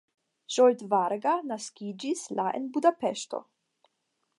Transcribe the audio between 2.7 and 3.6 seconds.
Budapeŝto.